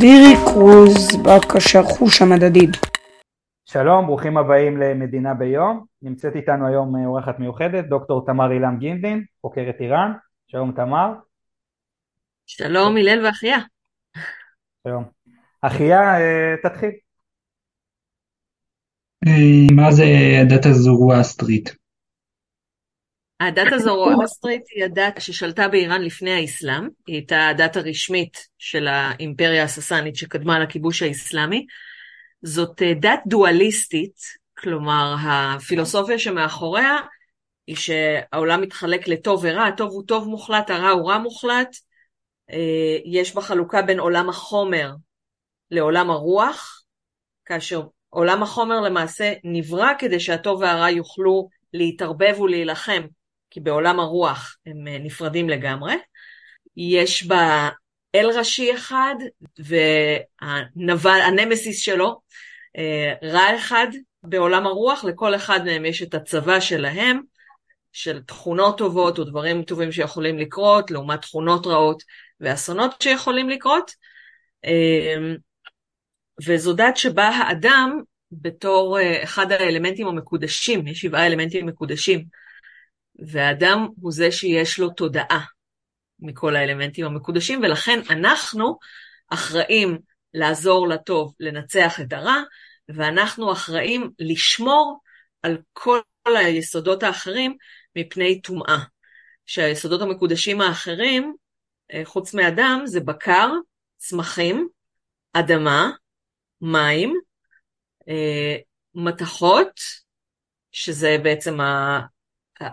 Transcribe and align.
דירי 0.00 0.34
קרוז, 0.44 1.16
בבקשה 1.16 1.82
חוש 1.82 2.22
המדדים. 2.22 2.70
שלום, 3.64 4.06
ברוכים 4.06 4.36
הבאים 4.36 4.76
למדינה 4.76 5.34
ביום. 5.34 5.84
נמצאת 6.02 6.36
איתנו 6.36 6.66
היום 6.66 6.96
אה, 6.96 7.06
אורחת 7.06 7.38
מיוחדת, 7.38 7.84
דוקטור 7.84 8.26
תמר 8.26 8.52
אילם 8.52 8.76
גינדין, 8.78 9.24
חוקרת 9.40 9.74
איראן. 9.80 10.12
שלום 10.46 10.72
תמר. 10.72 11.12
שלום 12.46 12.96
הלל 12.96 13.26
ואחיה. 13.26 13.58
שלום. 14.86 15.04
אחיה, 15.62 16.00
אה, 16.20 16.54
תתחיל. 16.62 16.90
אה, 19.26 19.74
מה 19.76 19.92
זה 19.92 20.04
הדת 20.42 20.66
הזורואסטרית? 20.66 21.81
הדת 23.46 23.72
הזורואסטרית 23.72 24.62
היא 24.74 24.84
הדת 24.84 25.20
ששלטה 25.20 25.68
באיראן 25.68 26.02
לפני 26.02 26.32
האסלאם, 26.32 26.88
היא 27.06 27.16
הייתה 27.16 27.48
הדת 27.48 27.76
הרשמית 27.76 28.48
של 28.58 28.88
האימפריה 28.88 29.64
הססנית 29.64 30.16
שקדמה 30.16 30.58
לכיבוש 30.58 31.02
האסלאמי. 31.02 31.66
זאת 32.42 32.82
אה, 32.82 32.94
דת 32.94 33.20
דואליסטית, 33.26 34.16
כלומר 34.58 35.14
הפילוסופיה 35.28 36.18
שמאחוריה 36.18 36.96
היא 37.66 37.76
שהעולם 37.76 38.60
מתחלק 38.60 39.08
לטוב 39.08 39.40
ורע, 39.42 39.66
הטוב 39.66 39.90
הוא 39.90 40.02
טוב 40.06 40.28
מוחלט, 40.28 40.70
הרע 40.70 40.90
הוא 40.90 41.10
רע 41.10 41.18
מוחלט. 41.18 41.76
אה, 42.50 42.98
יש 43.04 43.34
בה 43.34 43.40
חלוקה 43.40 43.82
בין 43.82 44.00
עולם 44.00 44.28
החומר 44.28 44.92
לעולם 45.70 46.10
הרוח, 46.10 46.82
כאשר 47.44 47.82
עולם 48.08 48.42
החומר 48.42 48.80
למעשה 48.80 49.32
נברא 49.44 49.92
כדי 49.98 50.20
שהטוב 50.20 50.60
והרע 50.60 50.90
יוכלו 50.90 51.48
להתערבב 51.72 52.40
ולהילחם 52.40 53.02
כי 53.52 53.60
בעולם 53.60 54.00
הרוח 54.00 54.56
הם 54.66 54.88
אה, 54.88 54.98
נפרדים 54.98 55.48
לגמרי. 55.48 55.94
יש 56.76 57.26
בה 57.26 57.68
אל 58.14 58.30
ראשי 58.38 58.74
אחד, 58.74 59.14
והנמסיס 61.02 61.80
שלו, 61.80 62.20
אה, 62.78 63.14
רע 63.22 63.56
אחד 63.56 63.86
בעולם 64.22 64.66
הרוח, 64.66 65.04
לכל 65.04 65.34
אחד 65.34 65.64
מהם 65.64 65.84
יש 65.84 66.02
את 66.02 66.14
הצבא 66.14 66.60
שלהם, 66.60 67.20
של 67.92 68.22
תכונות 68.22 68.78
טובות 68.78 69.18
או 69.18 69.24
דברים 69.24 69.62
טובים 69.62 69.92
שיכולים 69.92 70.38
לקרות, 70.38 70.90
לעומת 70.90 71.22
תכונות 71.22 71.66
רעות 71.66 72.02
ואסונות 72.40 73.02
שיכולים 73.02 73.48
לקרות. 73.48 73.90
אה, 74.64 75.16
וזו 76.46 76.72
דת 76.72 76.96
שבה 76.96 77.28
האדם, 77.28 78.00
בתור 78.32 78.98
אחד 79.22 79.52
האלמנטים 79.52 80.06
המקודשים, 80.06 80.86
יש 80.86 81.00
שבעה 81.00 81.26
אלמנטים 81.26 81.66
מקודשים, 81.66 82.24
והאדם 83.18 83.88
הוא 84.00 84.12
זה 84.12 84.32
שיש 84.32 84.78
לו 84.78 84.90
תודעה 84.90 85.44
מכל 86.18 86.56
האלמנטים 86.56 87.06
המקודשים, 87.06 87.60
ולכן 87.62 88.00
אנחנו 88.10 88.78
אחראים 89.28 89.98
לעזור 90.34 90.88
לטוב 90.88 91.34
לנצח 91.40 92.00
את 92.00 92.12
הרע, 92.12 92.42
ואנחנו 92.88 93.52
אחראים 93.52 94.10
לשמור 94.18 95.00
על 95.42 95.58
כל 95.72 96.00
היסודות 96.26 97.02
האחרים 97.02 97.56
מפני 97.96 98.40
טומאה. 98.40 98.78
שהיסודות 99.46 100.02
המקודשים 100.02 100.60
האחרים, 100.60 101.34
אה, 101.92 102.02
חוץ 102.04 102.34
מאדם, 102.34 102.82
זה 102.84 103.00
בקר, 103.00 103.50
צמחים, 103.96 104.68
אדמה, 105.32 105.90
מים, 106.60 107.20
אה, 108.08 108.56
מתכות, 108.94 109.80
שזה 110.72 111.16
בעצם 111.22 111.58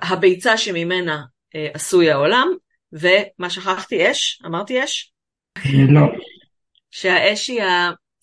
הביצה 0.02 0.58
שממנה 0.58 1.24
אה, 1.56 1.68
עשוי 1.74 2.12
העולם, 2.12 2.48
ומה 2.94 3.50
שכחתי? 3.50 4.12
אש? 4.12 4.42
אמרתי 4.46 4.84
אש? 4.84 5.14
לא. 5.94 6.02
שהאש 6.92 7.48
היא, 7.48 7.62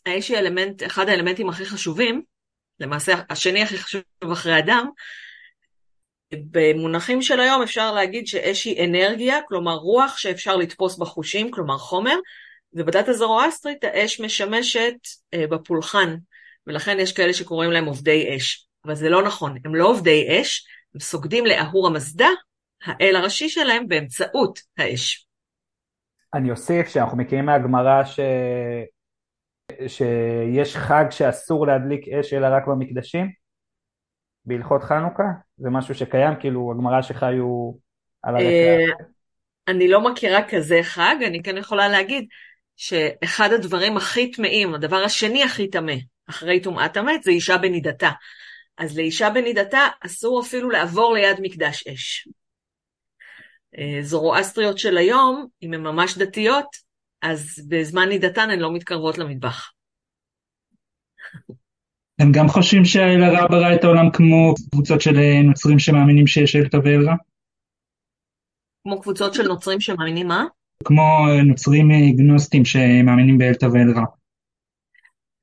האש 0.06 0.28
היא 0.28 0.36
האלמנט, 0.36 0.82
אחד 0.82 1.08
האלמנטים 1.08 1.48
הכי 1.48 1.66
חשובים, 1.66 2.22
למעשה 2.80 3.14
השני 3.30 3.62
הכי 3.62 3.78
חשוב 3.78 4.02
אחרי 4.32 4.58
אדם. 4.58 4.86
במונחים 6.32 7.22
של 7.22 7.40
היום 7.40 7.62
אפשר 7.62 7.92
להגיד 7.92 8.26
שאש 8.26 8.64
היא 8.64 8.84
אנרגיה, 8.84 9.38
כלומר 9.48 9.74
רוח 9.74 10.18
שאפשר 10.18 10.56
לתפוס 10.56 10.98
בחושים, 10.98 11.50
כלומר 11.50 11.78
חומר, 11.78 12.16
ובדת 12.72 13.08
הזרואסטרית 13.08 13.84
האש 13.84 14.20
משמשת 14.20 14.94
אה, 15.34 15.46
בפולחן, 15.46 16.16
ולכן 16.66 17.00
יש 17.00 17.12
כאלה 17.12 17.32
שקוראים 17.32 17.70
להם 17.70 17.84
עובדי 17.84 18.36
אש. 18.36 18.66
אבל 18.84 18.94
זה 18.94 19.08
לא 19.08 19.22
נכון, 19.22 19.56
הם 19.64 19.74
לא 19.74 19.86
עובדי 19.86 20.40
אש, 20.40 20.66
הם 20.96 21.00
סוגדים 21.00 21.46
לאהור 21.46 21.86
המזדה, 21.86 22.28
האל 22.84 23.16
הראשי 23.16 23.48
שלהם, 23.48 23.88
באמצעות 23.88 24.58
האש. 24.78 25.28
אני 26.34 26.50
אוסיף 26.50 26.88
שאנחנו 26.88 27.18
מכירים 27.18 27.46
מהגמרא 27.46 28.04
ש... 28.04 28.20
שיש 29.86 30.76
חג 30.76 31.04
שאסור 31.10 31.66
להדליק 31.66 32.08
אש 32.08 32.32
אלא 32.32 32.46
רק 32.46 32.66
במקדשים, 32.66 33.30
בהלכות 34.44 34.82
חנוכה, 34.82 35.22
זה 35.56 35.70
משהו 35.70 35.94
שקיים, 35.94 36.34
כאילו 36.40 36.72
הגמרא 36.72 37.02
שחיו 37.02 37.72
על 38.22 38.34
הרקע. 38.34 38.46
אה, 38.46 39.06
אני 39.68 39.88
לא 39.88 40.10
מכירה 40.10 40.48
כזה 40.48 40.78
חג, 40.82 41.16
אני 41.26 41.42
כן 41.42 41.56
יכולה 41.56 41.88
להגיד 41.88 42.26
שאחד 42.76 43.52
הדברים 43.52 43.96
הכי 43.96 44.30
טמאים, 44.30 44.74
הדבר 44.74 45.04
השני 45.04 45.42
הכי 45.42 45.70
טמא, 45.70 45.94
אחרי 46.30 46.60
טומאת 46.60 46.96
המת, 46.96 47.22
זה 47.22 47.30
אישה 47.30 47.58
בנידתה. 47.58 48.10
אז 48.78 48.96
לאישה 48.96 49.30
בנידתה 49.30 49.88
אסור 50.00 50.40
אפילו 50.40 50.70
לעבור 50.70 51.14
ליד 51.14 51.36
מקדש 51.40 51.86
אש. 51.86 52.28
אה, 53.78 53.98
זורואסטריות 54.02 54.78
של 54.78 54.96
היום, 54.96 55.46
אם 55.62 55.74
הן 55.74 55.80
ממש 55.80 56.18
דתיות, 56.18 56.66
אז 57.22 57.68
בזמן 57.68 58.08
נידתן 58.08 58.50
הן 58.50 58.58
לא 58.58 58.72
מתקרבות 58.72 59.18
למטבח. 59.18 59.72
הם 62.20 62.32
גם 62.32 62.48
חושבים 62.48 62.84
שהאל 62.84 63.22
הרע 63.22 63.46
ברא 63.50 63.74
את 63.74 63.84
העולם 63.84 64.10
כמו 64.12 64.54
קבוצות 64.70 65.00
של 65.00 65.16
אה, 65.16 65.42
נוצרים 65.42 65.78
שמאמינים 65.78 66.26
שיש 66.26 66.56
אל 66.56 66.68
טוב 66.68 66.84
ואל 66.84 67.08
רע? 67.08 67.14
כמו 68.82 69.00
קבוצות 69.00 69.34
של 69.34 69.48
נוצרים 69.48 69.80
שמאמינים 69.80 70.28
מה? 70.28 70.44
כמו 70.84 71.02
אה, 71.02 71.42
נוצרים 71.42 71.88
גנוסטים 72.16 72.64
שמאמינים 72.64 73.38
באל 73.38 73.54
טוב 73.54 73.72
ואל 73.72 73.92
רע. 73.96 74.04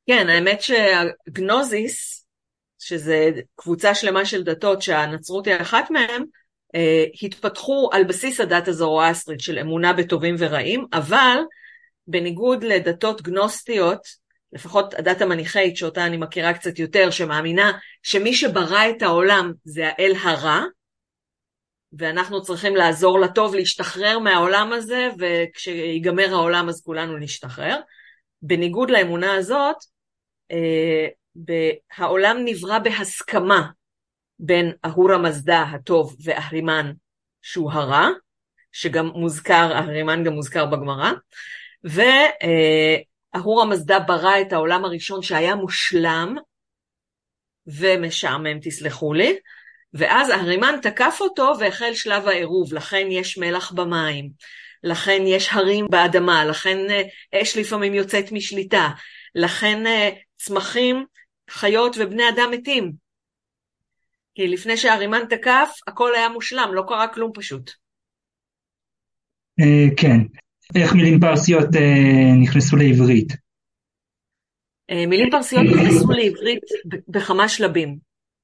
כן, 0.08 0.30
האמת 0.30 0.62
שהגנוזיס 0.62 2.23
שזה 2.88 3.30
קבוצה 3.56 3.96
שלמה 3.96 4.26
של 4.26 4.44
דתות 4.44 4.82
שהנצרות 4.82 5.48
היא 5.48 5.56
אחת 5.62 5.92
מהן, 5.92 6.24
אה, 6.76 7.06
התפתחו 7.24 7.90
על 7.94 8.04
בסיס 8.04 8.40
הדת 8.40 8.68
הזורואסטרית 8.68 9.40
של 9.40 9.60
אמונה 9.60 9.94
בטובים 9.94 10.36
ורעים, 10.38 10.86
אבל 10.94 11.38
בניגוד 12.08 12.64
לדתות 12.64 13.22
גנוסטיות, 13.22 14.24
לפחות 14.54 14.94
הדת 14.94 15.22
המניחאית 15.22 15.78
שאותה 15.78 16.06
אני 16.06 16.18
מכירה 16.18 16.54
קצת 16.54 16.80
יותר, 16.80 17.10
שמאמינה 17.10 17.72
שמי 18.04 18.34
שברא 18.34 18.90
את 18.90 19.02
העולם 19.02 19.54
זה 19.64 19.88
האל 19.88 20.14
הרע, 20.24 20.64
ואנחנו 21.98 22.42
צריכים 22.42 22.76
לעזור 22.76 23.20
לטוב 23.20 23.56
להשתחרר 23.56 24.20
מהעולם 24.20 24.74
הזה, 24.74 25.10
וכשיגמר 25.20 26.34
העולם 26.34 26.70
אז 26.70 26.82
כולנו 26.82 27.18
נשתחרר. 27.18 27.80
בניגוד 28.42 28.90
לאמונה 28.90 29.36
הזאת, 29.36 29.76
אה, 30.52 31.08
העולם 31.98 32.38
נברא 32.46 32.80
בהסכמה 32.80 33.68
בין 34.40 34.72
אהורה 34.86 35.18
מזדה 35.18 35.62
הטוב 35.62 36.16
ואהרימן 36.24 36.92
שהוא 37.42 37.72
הרע, 37.72 38.08
שגם 38.72 39.08
מוזכר, 39.08 39.72
אהרימן 39.74 40.24
גם 40.24 40.34
מוזכר 40.34 40.66
בגמרא, 40.66 41.12
ואהורה 41.84 43.66
מזדה 43.66 44.00
ברא 44.00 44.42
את 44.42 44.54
העולם 44.54 44.86
הראשון 44.86 45.22
שהיה 45.22 45.56
מושלם 45.56 46.36
ומשעמם, 47.68 48.60
תסלחו 48.62 49.14
לי, 49.14 49.38
ואז 49.94 50.32
אהרימן 50.32 50.76
תקף 50.82 51.18
אותו 51.22 51.54
והחל 51.60 51.94
שלב 51.94 52.28
העירוב, 52.28 52.74
לכן 52.74 53.08
יש 53.12 53.38
מלח 53.38 53.72
במים, 53.72 54.30
לכן 54.84 55.22
יש 55.26 55.50
הרים 55.52 55.88
באדמה, 55.90 56.46
לכן 56.46 56.78
אה, 56.90 57.02
אש 57.42 57.58
לפעמים 57.58 57.94
יוצאת 57.94 58.32
משליטה, 58.32 58.90
לכן 59.36 59.88
אה, 59.88 60.10
צמחים 60.36 61.06
חיות 61.50 61.96
ובני 62.00 62.30
אדם 62.30 62.52
מתים. 62.52 62.92
כי 64.36 64.48
לפני 64.48 64.78
שהרימן 64.78 65.22
תקף, 65.30 65.70
הכל 65.88 66.16
היה 66.16 66.30
מושלם, 66.30 66.70
לא 66.74 66.84
קרה 66.88 67.08
כלום 67.08 67.32
פשוט. 67.34 67.72
אה, 69.60 69.96
כן. 69.98 70.18
איך 70.76 70.94
מילים 70.94 71.20
פרסיות 71.20 71.76
אה, 71.76 72.42
נכנסו 72.42 72.76
לעברית? 72.76 73.34
אה, 74.90 75.06
מילים 75.08 75.30
פרסיות 75.32 75.64
נכנסו 75.64 76.12
לעברית 76.12 76.64
בכמה 77.08 77.50
שלבים. 77.50 77.98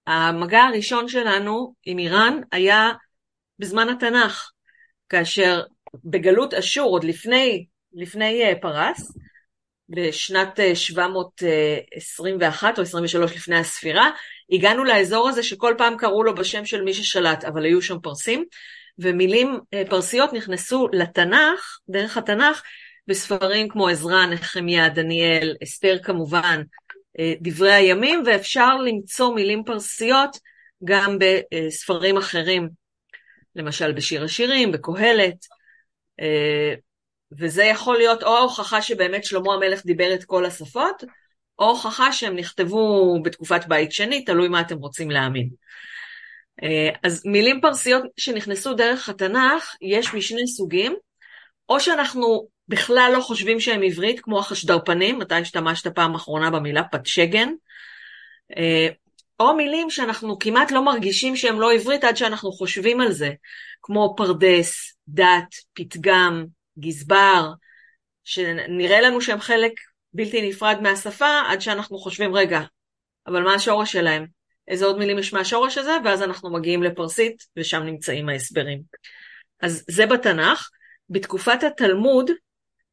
המגע 0.07 0.59
הראשון 0.59 1.07
שלנו 1.07 1.73
עם 1.85 1.99
איראן 1.99 2.41
היה 2.51 2.89
בזמן 3.59 3.89
התנ"ך, 3.89 4.51
כאשר 5.09 5.61
בגלות 6.05 6.53
אשור, 6.53 6.91
עוד 6.91 7.03
לפני, 7.03 7.65
לפני 7.93 8.43
פרס, 8.61 9.17
בשנת 9.89 10.59
721 10.73 12.63
אה, 12.63 12.73
או 12.77 12.81
23 12.81 13.35
לפני 13.35 13.57
הספירה, 13.57 14.09
הגענו 14.51 14.83
לאזור 14.83 15.29
הזה 15.29 15.43
שכל 15.43 15.75
פעם 15.77 15.97
קראו 15.97 16.23
לו 16.23 16.35
בשם 16.35 16.65
של 16.65 16.81
מי 16.81 16.93
ששלט, 16.93 17.43
אבל 17.43 17.65
היו 17.65 17.81
שם 17.81 17.99
פרסים, 17.99 18.45
ומילים 18.99 19.59
אה, 19.73 19.83
פרסיות 19.89 20.33
נכנסו 20.33 20.87
לתנ"ך, 20.93 21.79
דרך 21.89 22.17
התנ"ך, 22.17 22.61
בספרים 23.07 23.69
כמו 23.69 23.87
עזרא, 23.87 24.25
נחמיה, 24.25 24.89
דניאל, 24.89 25.55
אסתר 25.63 25.97
כמובן, 26.03 26.61
אה, 27.19 27.33
דברי 27.41 27.73
הימים, 27.73 28.23
ואפשר 28.25 28.75
למצוא 28.75 29.35
מילים 29.35 29.63
פרסיות 29.63 30.37
גם 30.83 31.17
בספרים 31.19 32.17
אחרים, 32.17 32.69
למשל 33.55 33.91
בשיר 33.91 34.23
השירים, 34.23 34.71
בקהלת, 34.71 35.45
אה, 36.19 36.73
וזה 37.37 37.63
יכול 37.63 37.97
להיות 37.97 38.23
או 38.23 38.37
ההוכחה 38.37 38.81
שבאמת 38.81 39.23
שלמה 39.23 39.53
המלך 39.53 39.85
דיבר 39.85 40.13
את 40.13 40.23
כל 40.23 40.45
השפות, 40.45 41.03
או 41.59 41.69
הוכחה 41.69 42.13
שהם 42.13 42.35
נכתבו 42.35 43.15
בתקופת 43.23 43.65
בית 43.67 43.91
שני, 43.91 44.25
תלוי 44.25 44.47
מה 44.47 44.61
אתם 44.61 44.77
רוצים 44.77 45.11
להאמין. 45.11 45.49
אה, 46.63 46.89
אז 47.03 47.21
מילים 47.25 47.61
פרסיות 47.61 48.03
שנכנסו 48.17 48.73
דרך 48.73 49.09
התנ"ך, 49.09 49.75
יש 49.81 50.13
משני 50.13 50.47
סוגים, 50.47 50.95
או 51.69 51.79
שאנחנו 51.79 52.47
בכלל 52.67 53.11
לא 53.15 53.21
חושבים 53.21 53.59
שהם 53.59 53.81
עברית, 53.83 54.19
כמו 54.19 54.39
החשדרפנים, 54.39 55.19
מתי 55.19 55.35
השתמשת 55.35 55.87
פעם 55.87 56.15
אחרונה 56.15 56.49
במילה 56.49 56.83
פתשגן, 56.83 57.49
אה, 58.57 58.87
או 59.39 59.55
מילים 59.55 59.89
שאנחנו 59.89 60.39
כמעט 60.39 60.71
לא 60.71 60.85
מרגישים 60.85 61.35
שהם 61.35 61.59
לא 61.59 61.73
עברית 61.73 62.03
עד 62.03 62.17
שאנחנו 62.17 62.51
חושבים 62.51 63.01
על 63.01 63.11
זה, 63.11 63.31
כמו 63.81 64.13
פרדס, 64.17 64.97
דת, 65.07 65.55
פתגם, 65.73 66.45
גזבר, 66.79 67.51
שנראה 68.23 69.01
לנו 69.01 69.21
שהם 69.21 69.39
חלק 69.39 69.71
בלתי 70.13 70.49
נפרד 70.49 70.77
מהשפה, 70.81 71.41
עד 71.47 71.61
שאנחנו 71.61 71.97
חושבים, 71.97 72.35
רגע, 72.35 72.61
אבל 73.27 73.43
מה 73.43 73.53
השורש 73.53 73.91
שלהם? 73.91 74.25
איזה 74.67 74.85
עוד 74.85 74.97
מילים 74.97 75.19
יש 75.19 75.33
מהשורש 75.33 75.77
הזה? 75.77 75.97
ואז 76.05 76.23
אנחנו 76.23 76.53
מגיעים 76.53 76.83
לפרסית, 76.83 77.45
ושם 77.57 77.83
נמצאים 77.83 78.29
ההסברים. 78.29 78.81
אז 79.61 79.85
זה 79.89 80.05
בתנ"ך. 80.05 80.69
בתקופת 81.09 81.63
התלמוד 81.63 82.31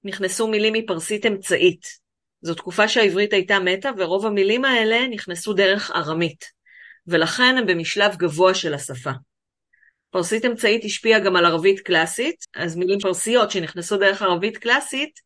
נכנסו 0.04 0.48
מילים 0.48 0.72
מפרסית 0.72 1.26
אמצעית. 1.26 1.86
זו 2.40 2.54
תקופה 2.54 2.88
שהעברית 2.88 3.32
הייתה 3.32 3.58
מתה, 3.58 3.90
ורוב 3.98 4.26
המילים 4.26 4.64
האלה 4.64 5.08
נכנסו 5.08 5.52
דרך 5.52 5.90
ארמית, 5.90 6.44
ולכן 7.06 7.54
הם 7.58 7.66
במשלב 7.66 8.16
גבוה 8.16 8.54
של 8.54 8.74
השפה. 8.74 9.10
פרסית 10.16 10.44
אמצעית 10.44 10.84
השפיעה 10.84 11.20
גם 11.20 11.36
על 11.36 11.46
ערבית 11.46 11.80
קלאסית, 11.80 12.44
אז 12.54 12.76
מילים 12.76 12.98
פרסיות 13.00 13.50
שנכנסו 13.50 13.96
דרך 13.96 14.22
ערבית 14.22 14.58
קלאסית, 14.58 15.20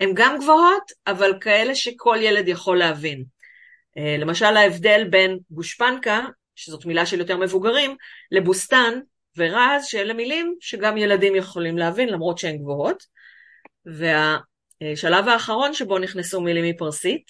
הן 0.00 0.10
גם 0.14 0.38
גבוהות, 0.38 0.92
אבל 1.06 1.32
כאלה 1.40 1.74
שכל 1.74 2.16
ילד 2.20 2.48
יכול 2.48 2.78
להבין. 2.78 3.24
אה, 3.98 4.16
למשל 4.18 4.56
ההבדל 4.56 5.04
בין 5.10 5.38
גושפנקה, 5.50 6.24
שזאת 6.54 6.86
מילה 6.86 7.06
של 7.06 7.18
יותר 7.18 7.36
מבוגרים, 7.36 7.96
לבוסטן 8.30 9.00
ורז, 9.36 9.84
שאלה 9.84 10.14
מילים 10.14 10.54
שגם 10.60 10.96
ילדים 10.96 11.34
יכולים 11.34 11.78
להבין 11.78 12.08
למרות 12.08 12.38
שהן 12.38 12.56
גבוהות. 12.56 13.02
והשלב 13.86 15.28
האחרון 15.28 15.74
שבו 15.74 15.98
נכנסו 15.98 16.40
מילים 16.40 16.64
מפרסית, 16.64 17.24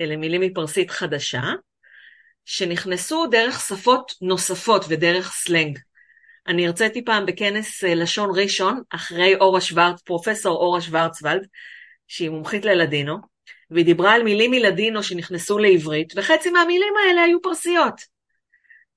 אלה 0.00 0.16
מילים 0.16 0.40
מפרסית 0.40 0.90
חדשה, 0.90 1.42
שנכנסו 2.44 3.26
דרך 3.26 3.60
שפות 3.60 4.12
נוספות 4.22 4.84
ודרך 4.88 5.32
סלנג. 5.32 5.78
אני 6.48 6.66
הרציתי 6.66 7.04
פעם 7.04 7.26
בכנס 7.26 7.84
אה, 7.84 7.94
לשון 7.94 8.30
ראשון, 8.34 8.82
אחרי 8.90 9.34
אורה 9.34 9.60
שוורץ, 9.60 10.02
פרופסור 10.02 10.56
אורה 10.56 10.80
שוורצוולד, 10.80 11.46
שהיא 12.06 12.30
מומחית 12.30 12.64
ללדינו, 12.64 13.16
והיא 13.70 13.84
דיברה 13.84 14.12
על 14.12 14.22
מילים 14.22 14.50
מלדינו 14.50 15.02
שנכנסו 15.02 15.58
לעברית, 15.58 16.12
וחצי 16.16 16.50
מהמילים 16.50 16.94
האלה 16.96 17.22
היו 17.22 17.42
פרסיות. 17.42 17.94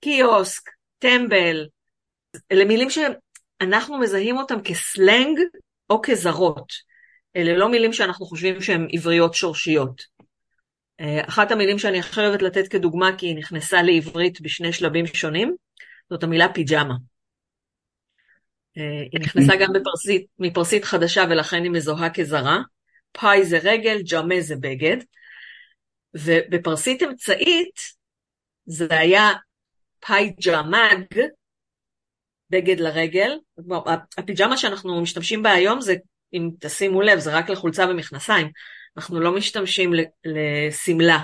קיוסק, 0.01 0.69
טמבל, 0.99 1.67
אלה 2.51 2.65
מילים 2.65 2.87
שאנחנו 2.89 3.97
מזהים 3.99 4.37
אותם 4.37 4.61
כסלנג 4.63 5.39
או 5.89 6.01
כזרות. 6.03 6.73
אלה 7.35 7.57
לא 7.57 7.69
מילים 7.69 7.93
שאנחנו 7.93 8.25
חושבים 8.25 8.61
שהן 8.61 8.87
עבריות 8.91 9.33
שורשיות. 9.33 10.01
אה, 10.99 11.21
אחת 11.27 11.51
המילים 11.51 11.79
שאני 11.79 11.99
אוהבת 12.17 12.41
לתת 12.41 12.67
כדוגמה, 12.67 13.17
כי 13.17 13.25
היא 13.25 13.35
נכנסה 13.35 13.81
לעברית 13.81 14.41
בשני 14.41 14.73
שלבים 14.73 15.07
שונים, 15.07 15.55
זאת 16.09 16.23
המילה 16.23 16.53
פיג'מה. 16.53 17.10
היא 18.75 19.21
נכנסה 19.21 19.55
גם 19.55 19.73
בפרסית, 19.73 20.25
מפרסית 20.39 20.85
חדשה 20.85 21.23
ולכן 21.29 21.63
היא 21.63 21.71
מזוהה 21.71 22.09
כזרה. 22.09 22.59
פאי 23.11 23.45
זה 23.45 23.59
רגל, 23.63 24.01
ג'מה 24.11 24.41
זה 24.41 24.55
בגד. 24.55 24.97
ובפרסית 26.13 27.03
אמצעית 27.03 27.79
זה 28.65 28.87
היה 28.89 29.29
פאי 29.99 30.33
ג'מאג, 30.45 31.05
בגד 32.49 32.79
לרגל. 32.79 33.37
הפיג'מה 34.17 34.57
שאנחנו 34.57 35.01
משתמשים 35.01 35.43
בה 35.43 35.51
היום 35.51 35.81
זה, 35.81 35.95
אם 36.33 36.49
תשימו 36.59 37.01
לב, 37.01 37.19
זה 37.19 37.33
רק 37.33 37.49
לחולצה 37.49 37.85
ומכנסיים. 37.89 38.51
אנחנו 38.97 39.19
לא 39.19 39.35
משתמשים 39.35 39.93
לשמלה 40.25 41.19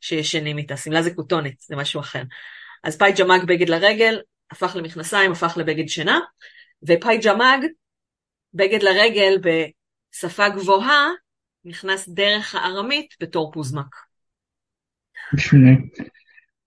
שישנים 0.00 0.58
איתה, 0.58 0.76
שמלה 0.76 1.02
זה 1.02 1.14
כותונת, 1.14 1.60
זה 1.60 1.76
משהו 1.76 2.00
אחר. 2.00 2.22
אז 2.84 2.98
פאי 2.98 3.12
ג'מאג 3.12 3.44
בגד 3.44 3.68
לרגל, 3.68 4.20
הפך 4.50 4.76
למכנסיים, 4.76 5.32
הפך 5.32 5.54
לבגד 5.56 5.88
שינה, 5.88 6.20
ופאי 6.86 7.18
ג'מאג, 7.18 7.66
בגד 8.54 8.82
לרגל 8.82 9.38
בשפה 9.40 10.48
גבוהה, 10.48 11.08
נכנס 11.64 12.08
דרך 12.08 12.54
הארמית 12.54 13.14
בתור 13.20 13.52
פוזמק. 13.52 13.96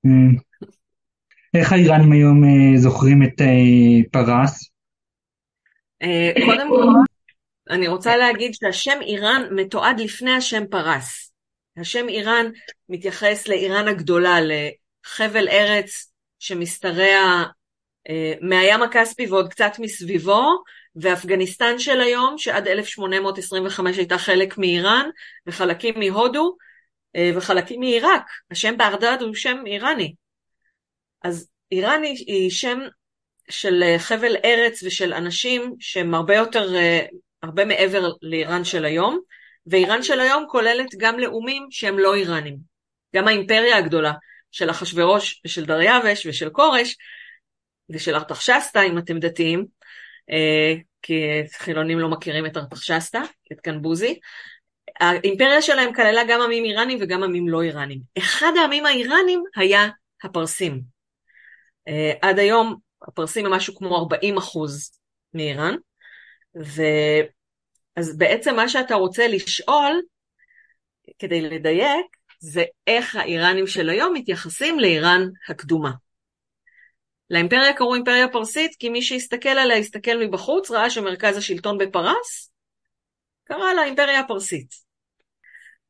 אה, 0.05 0.39
איך 1.53 1.71
האיראנים 1.71 2.11
היום 2.11 2.43
אה, 2.43 2.77
זוכרים 2.77 3.23
את 3.23 3.41
אה, 3.41 4.09
פרס? 4.11 4.71
קודם 6.45 6.69
כל, 6.69 6.83
אני 7.69 7.87
רוצה 7.87 8.17
להגיד 8.17 8.53
שהשם 8.53 8.99
איראן 9.01 9.41
מתועד 9.51 9.99
לפני 9.99 10.31
השם 10.31 10.63
פרס. 10.69 11.33
השם 11.77 12.09
איראן 12.09 12.45
מתייחס 12.89 13.47
לאיראן 13.47 13.87
הגדולה, 13.87 14.35
לחבל 14.41 15.47
ארץ 15.47 16.11
שמשתרע 16.39 17.43
מהים 18.41 18.83
הכספי 18.83 19.27
ועוד 19.27 19.49
קצת 19.49 19.71
מסביבו, 19.79 20.63
ואפגניסטן 20.95 21.79
של 21.79 22.01
היום, 22.01 22.37
שעד 22.37 22.67
1825 22.67 23.97
הייתה 23.97 24.17
חלק 24.17 24.57
מאיראן, 24.57 25.09
וחלקים 25.47 25.99
מהודו, 25.99 26.57
אה, 27.15 27.31
וחלקים 27.35 27.79
מעיראק. 27.79 28.23
השם 28.51 28.77
בארדד 28.77 29.17
הוא 29.21 29.35
שם 29.35 29.63
איראני. 29.65 30.13
אז 31.23 31.49
איראן 31.71 32.03
היא 32.03 32.51
שם 32.51 32.79
של 33.49 33.83
אה, 33.83 33.99
חבל 33.99 34.35
ארץ 34.45 34.83
ושל 34.83 35.13
אנשים 35.13 35.75
שהם 35.79 36.13
הרבה 36.13 36.35
יותר, 36.35 36.75
אה, 36.75 37.05
הרבה 37.43 37.65
מעבר 37.65 38.09
לאיראן 38.21 38.63
של 38.63 38.85
היום, 38.85 39.19
ואיראן 39.67 40.03
של 40.03 40.19
היום 40.19 40.45
כוללת 40.49 40.95
גם 40.97 41.19
לאומים 41.19 41.67
שהם 41.71 41.99
לא 41.99 42.15
איראנים. 42.15 42.57
גם 43.15 43.27
האימפריה 43.27 43.77
הגדולה 43.77 44.13
של 44.51 44.69
אחשורוש 44.69 45.41
ושל 45.45 45.65
דריווש 45.65 46.25
ושל 46.25 46.49
כורש 46.49 46.95
ושל 47.89 48.15
ארתחשסתא, 48.15 48.79
אם 48.87 48.97
אתם 48.97 49.19
דתיים, 49.19 49.65
כי 51.01 51.23
חילונים 51.57 51.99
לא 51.99 52.09
מכירים 52.09 52.45
את 52.45 52.57
ארתחשסתא, 52.57 53.19
את 53.51 53.61
קנבוזי. 53.61 54.19
האימפריה 54.99 55.61
שלהם 55.61 55.93
כללה 55.93 56.21
גם 56.27 56.41
עמים 56.41 56.63
איראנים 56.63 56.97
וגם 57.01 57.23
עמים 57.23 57.49
לא 57.49 57.61
איראנים. 57.61 57.99
אחד 58.17 58.51
העמים 58.59 58.85
האיראנים 58.85 59.43
היה 59.55 59.87
הפרסים. 60.23 60.81
אה, 61.87 62.13
עד 62.21 62.39
היום 62.39 62.75
הפרסים 63.07 63.45
הם 63.45 63.53
משהו 63.53 63.75
כמו 63.75 63.97
40 63.97 64.37
אחוז 64.37 64.91
מאיראן, 65.33 65.75
ו... 66.57 66.81
אז 67.95 68.17
בעצם 68.17 68.55
מה 68.55 68.69
שאתה 68.69 68.95
רוצה 68.95 69.27
לשאול, 69.27 70.01
כדי 71.19 71.41
לדייק, 71.41 72.05
זה 72.39 72.63
איך 72.87 73.15
האיראנים 73.15 73.67
של 73.67 73.89
היום 73.89 74.13
מתייחסים 74.13 74.79
לאיראן 74.79 75.21
הקדומה. 75.49 75.91
לאימפריה 77.29 77.73
קראו 77.73 77.95
אימפריה 77.95 78.27
פרסית, 78.27 78.75
כי 78.79 78.89
מי 78.89 79.01
שהסתכל 79.01 79.49
עליה, 79.49 79.77
הסתכל 79.77 80.17
מבחוץ, 80.19 80.71
ראה 80.71 80.89
שמרכז 80.89 81.37
השלטון 81.37 81.77
בפרס, 81.77 82.51
קרא 83.43 83.73
לה 83.73 83.83
אימפריה 83.83 84.19
הפרסית. 84.19 84.75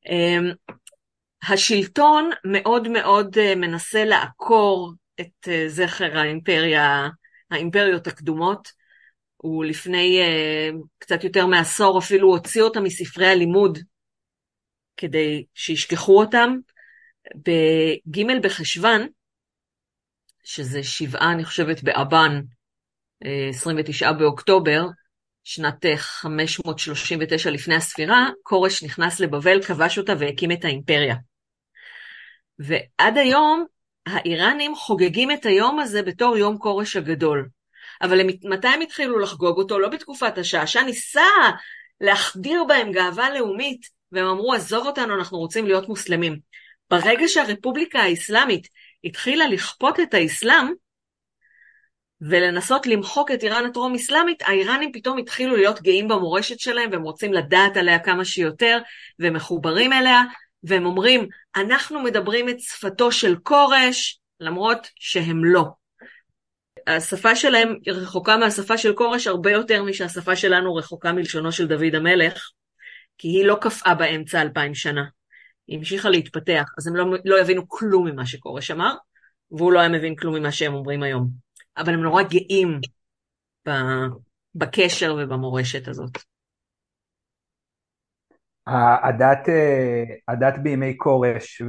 אמ, 0.10 0.52
השלטון 1.44 2.30
מאוד 2.44 2.88
מאוד 2.88 3.38
אה, 3.38 3.56
מנסה 3.56 4.06
לעקור 4.06 4.94
את 5.22 5.48
אה, 5.48 5.64
זכר 5.68 6.18
האימפריה, 6.18 7.08
האימפריות 7.52 8.08
הקדומות. 8.08 8.72
הוא 9.38 9.66
לפני 9.66 10.20
אה, 10.22 10.70
קצת 11.00 11.24
יותר 11.24 11.46
מעשור 11.46 12.00
אפילו 12.00 12.28
הוציא 12.30 12.62
אותם 12.62 12.84
מספרי 12.84 13.28
הלימוד 13.28 13.80
כדי 14.98 15.46
שישכחו 15.54 16.20
אותם. 16.20 16.58
בג' 17.36 18.42
בחשוון, 18.44 19.08
שזה 20.50 20.84
שבעה, 20.84 21.32
אני 21.32 21.46
חושבת, 21.46 21.84
באבן, 21.84 22.42
29 23.50 24.12
באוקטובר, 24.12 24.86
שנת 25.44 25.86
539 25.98 27.50
לפני 27.50 27.76
הספירה, 27.76 28.30
כורש 28.44 28.84
נכנס 28.84 29.20
לבבל, 29.20 29.64
כבש 29.64 29.98
אותה 29.98 30.14
והקים 30.20 30.52
את 30.52 30.66
האימפריה. 30.66 31.16
ועד 32.60 33.18
היום 33.18 33.66
האיראנים 34.06 34.76
חוגגים 34.76 35.32
את 35.32 35.46
היום 35.46 35.80
הזה 35.80 36.04
בתור 36.04 36.38
יום 36.38 36.58
כורש 36.58 36.96
הגדול. 36.96 37.50
אבל 38.02 38.20
הם, 38.20 38.28
מתי 38.44 38.68
הם 38.68 38.82
התחילו 38.82 39.20
לחגוג 39.20 39.58
אותו? 39.58 39.80
לא 39.80 39.90
בתקופת 39.90 40.38
השעשע, 40.38 40.82
ניסה 40.82 41.22
להחדיר 42.02 42.64
בהם 42.64 42.92
גאווה 42.92 43.30
לאומית, 43.30 43.82
והם 44.12 44.28
אמרו, 44.28 44.54
עזוב 44.54 44.88
אותנו, 44.88 45.16
אנחנו 45.16 45.38
רוצים 45.38 45.66
להיות 45.66 45.90
מוסלמים. 45.90 46.40
ברגע 46.90 47.28
שהרפובליקה 47.28 48.00
האסלאמית 48.00 48.68
התחילה 49.04 49.48
לכפות 49.48 50.00
את 50.00 50.14
האסלאם, 50.14 50.68
ולנסות 52.22 52.88
למחוק 52.88 53.32
את 53.32 53.44
איראן 53.44 53.66
הטרום 53.66 53.96
אסלאמית, 53.96 54.42
האיראנים 54.42 54.92
פתאום 54.92 55.18
התחילו 55.18 55.56
להיות 55.56 55.82
גאים 55.82 56.08
במורשת 56.08 56.60
שלהם, 56.60 56.92
והם 56.92 57.04
רוצים 57.04 57.34
לדעת 57.34 57.78
עליה 57.78 58.00
כמה 58.00 58.26
שיותר, 58.26 58.78
והם 59.20 59.34
מחוברים 59.34 59.94
אליה, 59.94 60.22
והם 60.64 60.86
אומרים, 60.86 61.28
אנחנו 61.56 62.00
מדברים 62.00 62.50
את 62.50 62.60
שפתו 62.60 63.12
של 63.12 63.36
כורש, 63.44 64.20
למרות 64.40 64.88
שהם 64.96 65.46
לא. 65.46 65.64
השפה 66.88 67.36
שלהם 67.36 67.76
רחוקה 67.88 68.38
מהשפה 68.38 68.78
של 68.78 68.94
כורש 68.94 69.28
הרבה 69.28 69.52
יותר 69.52 69.84
משהשפה 69.84 70.36
שלנו 70.36 70.76
רחוקה 70.76 71.12
מלשונו 71.12 71.52
של 71.52 71.68
דוד 71.68 71.96
המלך, 71.96 72.50
כי 73.18 73.28
היא 73.28 73.46
לא 73.46 73.58
קפאה 73.62 73.96
באמצע 73.96 74.42
אלפיים 74.42 74.76
שנה. 74.76 75.04
היא 75.68 75.78
המשיכה 75.78 76.10
להתפתח, 76.10 76.74
אז 76.78 76.88
הם 76.88 76.96
לא, 76.96 77.06
לא 77.26 77.42
יבינו 77.42 77.70
כלום 77.70 78.08
ממה 78.08 78.26
שכורש 78.26 78.72
אמר, 78.72 78.96
והוא 79.52 79.72
לא 79.72 79.80
היה 79.80 79.90
מבין 79.90 80.16
כלום 80.16 80.36
ממה 80.36 80.52
שהם 80.52 80.74
אומרים 80.74 81.04
היום. 81.04 81.30
אבל 81.78 81.94
הם 81.94 82.02
נורא 82.02 82.24
גאים 82.24 82.80
בקשר 84.56 85.16
ובמורשת 85.20 85.88
הזאת. 85.88 86.18
הדת, 89.04 89.50
אה, 89.50 90.04
הדת 90.28 90.54
בימי 90.64 90.94
כורש 90.98 91.62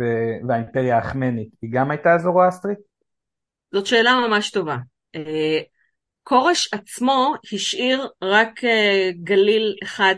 והאימפריה 0.48 0.96
האחמנית, 0.96 1.48
היא 1.62 1.70
גם 1.72 1.90
הייתה 1.90 2.18
זורואסטרית? 2.18 2.78
זאת 3.72 3.86
שאלה 3.86 4.10
ממש 4.28 4.50
טובה. 4.50 4.76
אה, 5.14 5.58
כורש 6.22 6.74
עצמו 6.74 7.34
השאיר 7.52 8.08
רק 8.22 8.64
אה, 8.64 9.10
גליל 9.22 9.76
אחד, 9.82 10.14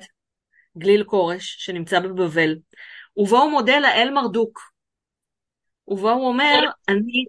גליל 0.78 1.04
כורש, 1.04 1.56
שנמצא 1.58 2.00
בבבל, 2.00 2.56
ובו 3.16 3.38
הוא 3.38 3.50
מודה 3.50 3.78
לאל 3.78 4.10
מרדוק. 4.14 4.60
ובו 5.88 6.10
הוא 6.10 6.28
אומר, 6.28 6.70
אני 6.88 7.24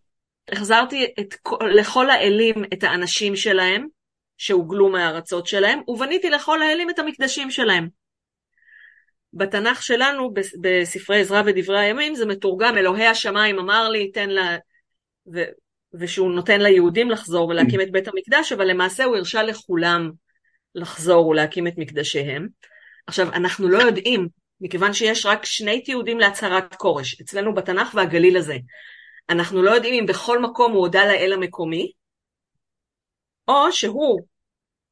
החזרתי 0.52 1.14
את, 1.20 1.36
לכל 1.76 2.10
האלים 2.10 2.64
את 2.74 2.84
האנשים 2.84 3.36
שלהם, 3.36 3.88
שהוגלו 4.38 4.90
מהארצות 4.90 5.48
שלהם, 5.48 5.80
ובניתי 5.88 6.30
לכל 6.30 6.62
האלים 6.62 6.90
את 6.90 7.00
המקדשים 7.00 7.52
שלהם. 7.52 7.90
בתנ"ך 9.34 9.84
שלנו, 9.84 10.34
בספרי 10.62 11.20
עזרא 11.20 11.42
ודברי 11.46 11.80
הימים, 11.80 12.16
זה 12.16 12.26
מתורגם, 12.26 12.78
אלוהי 12.78 13.08
השמיים 13.08 13.60
אמר 13.60 13.90
לי, 13.90 14.12
תן 14.12 14.30
לה... 14.30 14.58
ו... 15.34 15.44
ושהוא 15.94 16.32
נותן 16.32 16.62
ליהודים 16.62 17.10
לחזור 17.10 17.48
ולהקים 17.48 17.82
את 17.82 17.92
בית 17.92 18.08
המקדש, 18.08 18.52
אבל 18.52 18.68
למעשה 18.68 19.04
הוא 19.04 19.16
הרשה 19.18 19.44
לכולם 19.44 20.12
לחזור 20.76 21.28
ולהקים 21.28 21.68
את 21.68 21.74
מקדשיהם. 21.78 22.48
עכשיו, 23.08 23.34
אנחנו 23.34 23.70
לא 23.70 23.78
יודעים, 23.78 24.28
מכיוון 24.62 24.94
שיש 24.94 25.26
רק 25.26 25.46
שני 25.46 25.82
תיעודים 25.82 26.20
להצהרת 26.20 26.76
כורש, 26.76 27.22
אצלנו 27.22 27.54
בתנ"ך 27.54 27.92
והגליל 27.96 28.38
הזה. 28.38 28.58
אנחנו 29.30 29.64
לא 29.64 29.72
יודעים 29.72 29.94
אם 29.94 30.06
בכל 30.06 30.42
מקום 30.42 30.72
הוא 30.72 30.82
הודה 30.82 31.06
לאל 31.06 31.34
המקומי, 31.34 31.92
או 33.48 33.72
שהוא 33.72 34.22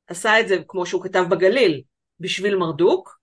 עשה 0.08 0.40
את 0.40 0.48
זה 0.48 0.58
כמו 0.68 0.86
שהוא 0.86 1.04
כתב 1.04 1.24
בגליל, 1.30 1.82
בשביל 2.20 2.56
מרדוק, 2.56 3.20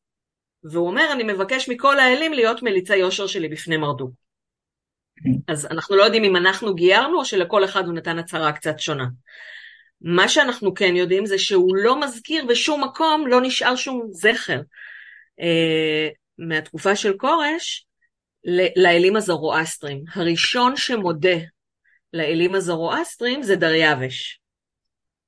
והוא 0.65 0.87
אומר, 0.87 1.13
אני 1.13 1.23
מבקש 1.23 1.69
מכל 1.69 1.99
האלים 1.99 2.33
להיות 2.33 2.63
מליצי 2.63 2.97
יושר 2.97 3.27
שלי 3.27 3.49
בפני 3.49 3.77
מרדוק. 3.77 4.11
אז 5.49 5.67
אנחנו 5.67 5.97
לא 5.97 6.03
יודעים 6.03 6.25
אם 6.25 6.37
אנחנו 6.37 6.75
גיירנו 6.75 7.19
או 7.19 7.25
שלכל 7.25 7.65
אחד 7.65 7.87
הוא 7.87 7.95
נתן 7.95 8.19
הצהרה 8.19 8.53
קצת 8.53 8.79
שונה. 8.79 9.07
מה 10.01 10.29
שאנחנו 10.29 10.75
כן 10.75 10.97
יודעים 10.97 11.27
זה 11.27 11.39
שהוא 11.39 11.77
לא 11.77 12.01
מזכיר 12.01 12.45
בשום 12.45 12.85
מקום, 12.85 13.27
לא 13.27 13.41
נשאר 13.41 13.77
שום 13.77 14.03
זכר 14.11 14.61
אה, 15.41 16.09
מהתקופה 16.39 16.97
של 16.97 17.17
כורש 17.19 17.87
לאלים 18.77 19.17
הזרואסטרים. 19.17 20.05
הראשון 20.15 20.77
שמודה 20.77 21.37
לאלים 22.13 22.55
הזרואסטרים 22.55 23.43
זה 23.43 23.57
דריווש. 23.57 24.41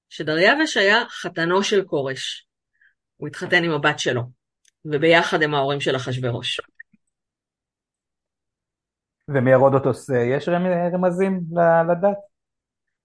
שדריווש 0.08 0.76
היה 0.76 1.04
חתנו 1.08 1.62
של 1.62 1.84
כורש. 1.84 2.46
הוא 3.16 3.28
התחתן 3.28 3.64
עם 3.64 3.70
הבת 3.70 3.98
שלו, 3.98 4.22
וביחד 4.84 5.42
הם 5.42 5.54
ההורים 5.54 5.80
של 5.80 5.96
אחשוורוש. 5.96 6.60
ומהרודוטוס 9.28 10.10
אה, 10.10 10.16
יש 10.36 10.48
רמזים 10.94 11.40
לדת? 11.90 12.16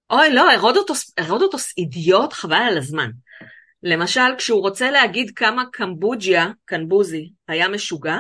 אוי, 0.10 0.34
לא, 0.34 0.52
הרודוטוס, 0.52 1.14
הרודוטוס 1.18 1.78
אידיוט 1.78 2.34
חבל 2.34 2.64
על 2.70 2.78
הזמן. 2.78 3.10
למשל, 3.84 4.36
כשהוא 4.38 4.62
רוצה 4.62 4.92
להגיד 4.92 5.32
כמה 5.36 5.64
קמבוג'יה, 5.72 6.48
קנבוזי, 6.66 7.30
היה 7.48 7.68
משוגע, 7.68 8.18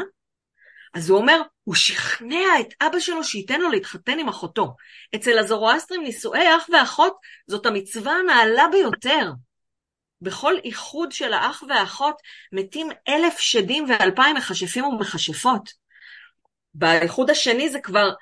אז 0.93 1.09
הוא 1.09 1.19
אומר, 1.19 1.41
הוא 1.63 1.75
שכנע 1.75 2.59
את 2.59 2.73
אבא 2.81 2.99
שלו 2.99 3.23
שייתן 3.23 3.61
לו 3.61 3.69
להתחתן 3.69 4.19
עם 4.19 4.29
אחותו. 4.29 4.75
אצל 5.15 5.37
הזורואסטרים 5.37 6.03
נישואי 6.03 6.55
אח 6.57 6.69
ואחות 6.73 7.17
זאת 7.47 7.65
המצווה 7.65 8.13
הנעלה 8.13 8.67
ביותר. 8.71 9.31
בכל 10.21 10.53
איחוד 10.63 11.11
של 11.11 11.33
האח 11.33 11.63
והאחות 11.67 12.15
מתים 12.51 12.87
אלף 13.07 13.37
שדים 13.39 13.85
ואלפיים 13.89 14.35
מכשפים 14.35 14.85
ומכשפות. 14.85 15.69
באיחוד 16.73 17.29
השני 17.29 17.69
זה 17.69 17.79
כבר 17.79 18.13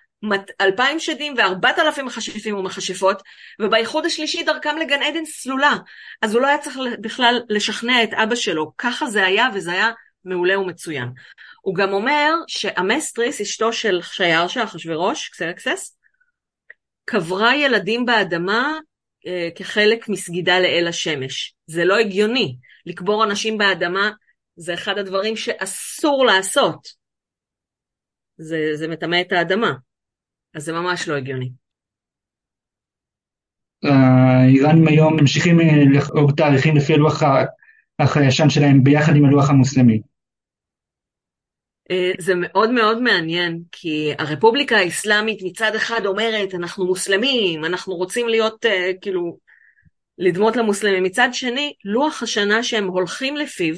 אלפיים 0.62 1.00
שדים 1.00 1.34
וארבעת 1.38 1.80
אלפים 1.80 2.06
מכשפים 2.06 2.58
ומכשפות, 2.58 3.22
ובאיחוד 3.60 4.06
השלישי 4.06 4.44
דרכם 4.44 4.78
לגן 4.78 5.04
עדן 5.04 5.26
סלולה. 5.26 5.74
אז 6.22 6.34
הוא 6.34 6.42
לא 6.42 6.48
היה 6.48 6.58
צריך 6.58 6.78
בכלל 7.02 7.42
לשכנע 7.50 8.04
את 8.04 8.14
אבא 8.14 8.36
שלו. 8.36 8.72
ככה 8.78 9.06
זה 9.06 9.26
היה, 9.26 9.48
וזה 9.54 9.72
היה 9.72 9.92
מעולה 10.26 10.60
ומצוין. 10.60 11.10
הוא 11.62 11.76
גם 11.76 11.94
אומר 11.94 12.34
שאמסטריס, 12.48 13.42
אשתו 13.42 13.74
של 13.74 14.02
שיירשה, 14.02 14.64
אחשוורוש, 14.64 15.30
קסרקסס, 15.30 15.98
קברה 17.06 17.56
ילדים 17.56 18.06
באדמה 18.06 18.80
אה, 19.28 19.50
כחלק 19.56 20.10
מסגידה 20.10 20.60
לאל 20.60 20.88
השמש. 20.88 21.56
זה 21.68 21.86
לא 21.86 21.98
הגיוני. 21.98 22.56
לקבור 22.86 23.24
אנשים 23.24 23.58
באדמה 23.58 24.12
זה 24.56 24.74
אחד 24.74 24.98
הדברים 24.98 25.36
שאסור 25.36 26.26
לעשות. 26.26 26.88
זה, 28.38 28.72
זה 28.74 28.88
מטמא 28.88 29.22
את 29.22 29.32
האדמה. 29.32 29.72
אז 30.54 30.64
זה 30.64 30.74
ממש 30.74 31.08
לא 31.08 31.16
הגיוני. 31.16 31.50
האיראנים 33.84 34.88
היום 34.88 35.20
ממשיכים 35.20 35.60
אה, 35.60 35.66
לחגוג 35.94 36.32
תאריכים 36.32 36.76
לפי 36.76 36.94
הלוח 36.94 37.24
הישן 38.16 38.50
שלהם 38.50 38.84
ביחד 38.84 39.16
עם 39.16 39.26
הלוח 39.26 39.50
המוסלמי. 39.50 40.02
אה, 41.92 42.12
זה 42.20 42.34
מאוד 42.36 42.72
מאוד 42.72 43.02
מעניין, 43.02 43.62
כי 43.72 44.14
הרפובליקה 44.18 44.78
האסלאמית 44.78 45.40
מצד 45.44 45.76
אחד 45.76 46.06
אומרת, 46.06 46.56
אנחנו 46.56 46.86
מוסלמים, 46.86 47.66
אנחנו 47.66 47.96
רוצים 47.96 48.28
להיות, 48.28 48.66
uh, 48.66 48.70
כאילו, 49.02 49.38
לדמות 50.18 50.56
למוסלמים. 50.56 51.04
מצד 51.04 51.30
שני, 51.34 51.74
לוח 51.86 52.24
השנה 52.24 52.64
שהם 52.64 52.88
הולכים 52.88 53.38
לפיו, 53.38 53.76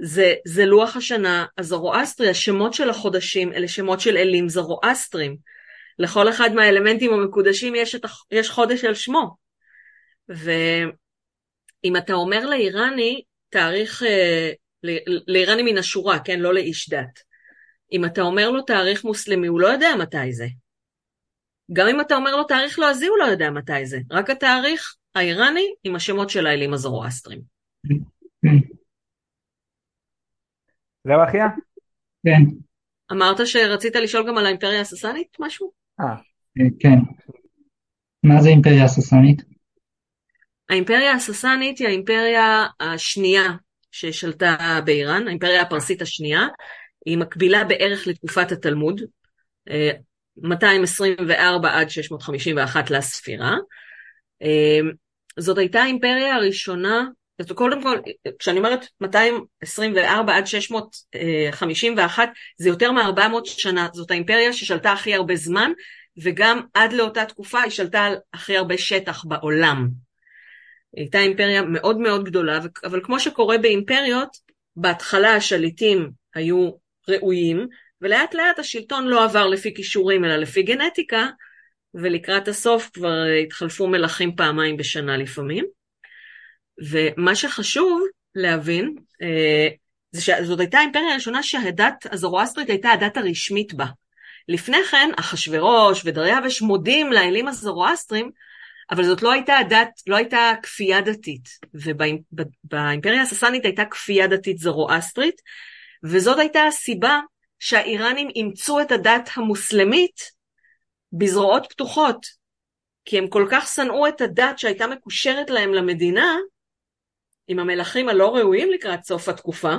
זה, 0.00 0.34
זה 0.46 0.66
לוח 0.66 0.96
השנה 0.96 1.46
הזרואסטרי, 1.58 2.28
השמות 2.28 2.74
של 2.74 2.90
החודשים 2.90 3.52
אלה 3.52 3.68
שמות 3.68 4.00
של 4.00 4.16
אלים 4.16 4.48
זרואסטרים. 4.48 5.36
לכל 5.98 6.28
אחד 6.28 6.54
מהאלמנטים 6.54 7.12
המקודשים 7.12 7.74
יש, 7.74 7.94
את, 7.94 8.04
יש 8.30 8.50
חודש 8.50 8.84
על 8.84 8.94
שמו. 8.94 9.36
ואם 10.28 11.96
אתה 11.98 12.12
אומר 12.12 12.46
לאיראני, 12.46 13.22
תאריך, 13.50 14.02
אה, 14.02 14.50
לאיראני 15.26 15.62
מן 15.62 15.78
השורה, 15.78 16.18
כן, 16.18 16.40
לא 16.40 16.54
לאיש 16.54 16.90
דת. 16.90 17.20
אם 17.92 18.04
אתה 18.04 18.22
אומר 18.22 18.50
לו 18.50 18.62
תאריך 18.62 19.04
מוסלמי, 19.04 19.46
הוא 19.46 19.60
לא 19.60 19.66
יודע 19.66 19.88
מתי 19.98 20.32
זה. 20.32 20.46
גם 21.72 21.86
אם 21.88 22.00
אתה 22.00 22.16
אומר 22.16 22.36
לו 22.36 22.44
תאריך 22.44 22.78
לועזי, 22.78 23.06
הוא 23.06 23.18
לא 23.18 23.24
יודע 23.24 23.50
מתי 23.50 23.86
זה. 23.86 23.98
רק 24.10 24.30
התאריך 24.30 24.94
האיראני 25.14 25.74
עם 25.84 25.96
השמות 25.96 26.30
של 26.30 26.46
האלים 26.46 26.74
הזרואסטרים. 26.74 27.40
זהו 31.06 31.24
אחיה? 31.28 31.46
כן. 32.26 32.42
אמרת 33.12 33.46
שרצית 33.46 33.96
לשאול 33.96 34.28
גם 34.28 34.38
על 34.38 34.46
האימפריה 34.46 34.80
הססנית 34.80 35.36
משהו? 35.40 35.70
אה. 36.00 36.14
כן. 36.80 36.98
מה 38.22 38.42
זה 38.42 38.48
אימפריה 38.48 38.84
הססנית? 38.84 39.42
האימפריה 40.68 41.12
הססנית 41.12 41.78
היא 41.78 41.88
האימפריה 41.88 42.66
השנייה 42.80 43.52
ששלטה 43.90 44.80
באיראן, 44.84 45.26
האימפריה 45.26 45.62
הפרסית 45.62 46.02
השנייה, 46.02 46.46
היא 47.06 47.18
מקבילה 47.18 47.64
בערך 47.64 48.06
לתקופת 48.06 48.52
התלמוד, 48.52 49.00
224 50.36 51.80
עד 51.80 51.90
651 51.90 52.90
לספירה. 52.90 53.56
זאת 55.38 55.58
הייתה 55.58 55.82
האימפריה 55.82 56.34
הראשונה 56.34 57.04
אז 57.38 57.52
קודם 57.52 57.82
כל, 57.82 57.98
כשאני 58.38 58.58
אומרת 58.58 58.86
224 59.00 60.36
עד 60.36 60.46
651, 60.46 62.28
זה 62.58 62.68
יותר 62.68 62.92
מ-400 62.92 63.44
שנה, 63.44 63.88
זאת 63.92 64.10
האימפריה 64.10 64.52
ששלטה 64.52 64.92
הכי 64.92 65.14
הרבה 65.14 65.36
זמן, 65.36 65.70
וגם 66.22 66.60
עד 66.74 66.92
לאותה 66.92 67.24
תקופה 67.24 67.60
היא 67.60 67.70
שלטה 67.70 68.04
על 68.04 68.16
הכי 68.34 68.56
הרבה 68.56 68.78
שטח 68.78 69.24
בעולם. 69.24 69.88
היא 70.96 71.02
הייתה 71.02 71.18
אימפריה 71.18 71.62
מאוד 71.62 71.98
מאוד 71.98 72.24
גדולה, 72.24 72.58
אבל 72.84 73.00
כמו 73.04 73.20
שקורה 73.20 73.58
באימפריות, 73.58 74.28
בהתחלה 74.76 75.34
השליטים 75.34 76.10
היו 76.34 76.70
ראויים, 77.08 77.66
ולאט 78.00 78.34
לאט 78.34 78.58
השלטון 78.58 79.06
לא 79.06 79.24
עבר 79.24 79.46
לפי 79.46 79.74
כישורים 79.74 80.24
אלא 80.24 80.36
לפי 80.36 80.62
גנטיקה, 80.62 81.26
ולקראת 81.94 82.48
הסוף 82.48 82.90
כבר 82.94 83.22
התחלפו 83.44 83.86
מלכים 83.86 84.36
פעמיים 84.36 84.76
בשנה 84.76 85.16
לפעמים. 85.16 85.77
ומה 86.90 87.34
שחשוב 87.34 88.02
להבין, 88.34 88.94
אה, 89.22 89.68
זה 90.12 90.22
שזאת 90.22 90.60
הייתה 90.60 90.78
האימפריה 90.78 91.10
הראשונה 91.10 91.42
שהדת 91.42 92.06
הזורואסטרית 92.12 92.70
הייתה 92.70 92.90
הדת 92.90 93.16
הרשמית 93.16 93.74
בה. 93.74 93.86
לפני 94.48 94.84
כן, 94.90 95.10
אחשורוש 95.16 96.02
ודריווש 96.04 96.62
מודים 96.62 97.12
לאלים 97.12 97.48
הזורואסטרים, 97.48 98.30
אבל 98.90 99.04
זאת 99.04 99.22
לא 99.22 99.32
הייתה 99.32 99.56
הדת, 99.56 99.88
לא 100.06 100.16
הייתה 100.16 100.52
כפייה 100.62 101.00
דתית. 101.00 101.48
ובאימפריה 101.74 103.22
הססנית 103.22 103.64
הייתה 103.64 103.84
כפייה 103.84 104.26
דתית 104.26 104.58
זורואסטרית, 104.58 105.40
וזאת 106.04 106.38
הייתה 106.38 106.64
הסיבה 106.66 107.20
שהאיראנים 107.58 108.28
אימצו 108.34 108.80
את 108.80 108.92
הדת 108.92 109.30
המוסלמית 109.34 110.20
בזרועות 111.12 111.66
פתוחות, 111.70 112.26
כי 113.04 113.18
הם 113.18 113.28
כל 113.28 113.46
כך 113.50 113.68
שנאו 113.68 114.08
את 114.08 114.20
הדת 114.20 114.58
שהייתה 114.58 114.86
מקושרת 114.86 115.50
להם 115.50 115.74
למדינה, 115.74 116.36
עם 117.48 117.58
המלכים 117.58 118.08
הלא 118.08 118.36
ראויים 118.36 118.70
לקראת 118.72 119.04
סוף 119.04 119.28
התקופה, 119.28 119.74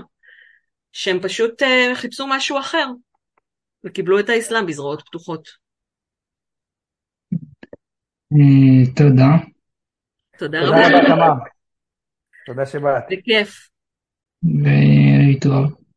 שהם 0.92 1.20
פשוט 1.22 1.62
uh, 1.64 1.96
חיפשו 1.96 2.28
משהו 2.30 2.60
אחר, 2.60 2.86
וקיבלו 3.84 4.20
את 4.20 4.30
האסלאם 4.30 4.66
בזרועות 4.66 5.02
פתוחות. 5.02 5.48
אה, 8.34 8.94
תודה. 8.96 9.48
תודה 10.38 10.60
רבה. 10.62 11.34
תודה 12.46 12.66
שבאת. 12.66 13.04
בכיף. 13.12 13.70
ולהתראות. 14.44 15.89